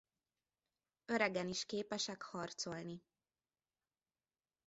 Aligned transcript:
Öregen 1.05 1.47
is 1.47 1.65
képesek 1.65 2.21
harcolni. 2.21 3.01